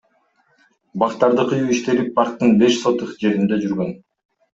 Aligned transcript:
Бактарды 1.01 1.43
кыюу 1.51 1.67
иштери 1.75 2.05
парктын 2.15 2.55
беш 2.63 2.79
сотых 2.87 3.13
жеринде 3.25 3.61
жүргөн. 3.67 3.93